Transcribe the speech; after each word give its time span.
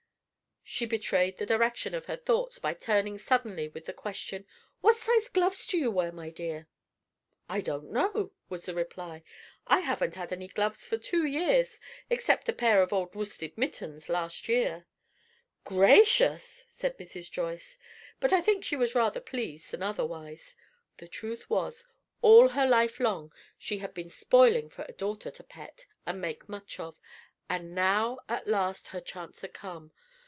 She 0.63 0.85
betrayed 0.85 1.35
the 1.35 1.45
direction 1.45 1.93
of 1.93 2.05
her 2.05 2.15
thoughts 2.15 2.57
by 2.57 2.73
turning 2.75 3.17
suddenly 3.17 3.67
with 3.67 3.85
the 3.85 3.93
question, 3.93 4.45
"What 4.79 4.95
sized 4.95 5.33
gloves 5.33 5.67
do 5.67 5.77
you 5.77 5.91
wear, 5.91 6.13
my 6.13 6.29
dear?" 6.29 6.69
"I 7.49 7.59
don't 7.59 7.91
know," 7.91 8.31
was 8.47 8.65
the 8.67 8.73
reply. 8.73 9.23
"I 9.67 9.81
haven't 9.81 10.15
had 10.15 10.31
any 10.31 10.47
gloves 10.47 10.87
for 10.87 10.97
two 10.97 11.25
years, 11.25 11.81
except 12.09 12.47
a 12.47 12.53
pair 12.53 12.81
of 12.81 12.91
worsted 13.13 13.57
mittens 13.57 14.07
last 14.07 14.47
winter." 14.47 14.85
"Gracious!" 15.65 16.63
said 16.69 16.97
Mrs. 16.97 17.29
Joyce, 17.29 17.77
but 18.21 18.31
I 18.31 18.39
think 18.39 18.63
she 18.63 18.77
was 18.77 18.95
rather 18.95 19.19
pleased 19.19 19.71
than 19.71 19.83
otherwise. 19.83 20.55
The 20.97 21.09
truth 21.09 21.49
was, 21.49 21.85
all 22.21 22.47
her 22.47 22.65
life 22.65 23.01
long 23.01 23.33
she 23.57 23.79
had 23.79 23.93
been 23.93 24.09
"spoiling" 24.09 24.69
for 24.69 24.85
a 24.87 24.93
daughter 24.93 25.31
to 25.31 25.43
pet 25.43 25.85
and 26.05 26.21
make 26.21 26.47
much 26.47 26.79
of, 26.79 26.95
and 27.49 27.75
now, 27.75 28.19
at 28.29 28.47
last, 28.47 28.87
her 28.87 29.01
chance 29.01 29.41
had 29.41 29.53
come. 29.53 29.91